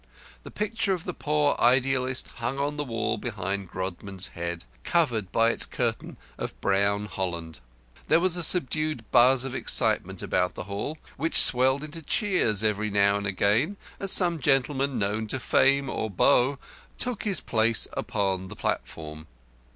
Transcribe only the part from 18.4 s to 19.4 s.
the platform.